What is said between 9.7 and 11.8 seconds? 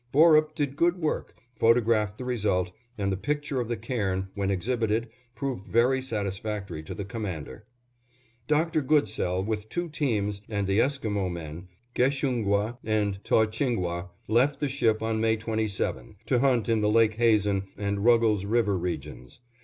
teams, and the Esquimo men,